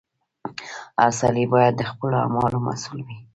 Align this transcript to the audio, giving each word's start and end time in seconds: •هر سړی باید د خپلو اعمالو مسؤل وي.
•هر 1.01 1.11
سړی 1.21 1.45
باید 1.53 1.73
د 1.77 1.81
خپلو 1.91 2.15
اعمالو 2.23 2.59
مسؤل 2.67 2.99
وي. 3.07 3.17